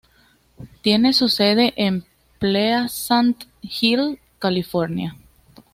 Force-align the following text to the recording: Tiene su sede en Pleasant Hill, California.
Tiene 0.81 1.13
su 1.13 1.29
sede 1.29 1.75
en 1.77 2.03
Pleasant 2.39 3.43
Hill, 3.61 4.17
California. 4.39 5.15